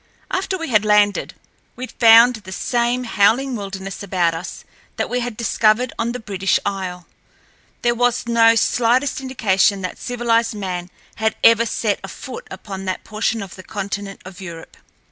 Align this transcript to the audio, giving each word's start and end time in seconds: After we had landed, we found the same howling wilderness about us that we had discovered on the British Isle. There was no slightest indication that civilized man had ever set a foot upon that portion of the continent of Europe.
After 0.31 0.57
we 0.57 0.69
had 0.69 0.83
landed, 0.83 1.35
we 1.75 1.85
found 1.85 2.37
the 2.37 2.51
same 2.51 3.03
howling 3.03 3.55
wilderness 3.55 4.01
about 4.01 4.33
us 4.33 4.63
that 4.95 5.11
we 5.11 5.19
had 5.19 5.37
discovered 5.37 5.93
on 5.99 6.11
the 6.11 6.19
British 6.19 6.59
Isle. 6.65 7.05
There 7.83 7.93
was 7.93 8.25
no 8.25 8.55
slightest 8.55 9.21
indication 9.21 9.81
that 9.83 9.99
civilized 9.99 10.55
man 10.55 10.89
had 11.17 11.35
ever 11.43 11.67
set 11.67 11.99
a 12.03 12.07
foot 12.07 12.47
upon 12.49 12.85
that 12.85 13.03
portion 13.03 13.43
of 13.43 13.53
the 13.53 13.61
continent 13.61 14.21
of 14.25 14.41
Europe. 14.41 14.75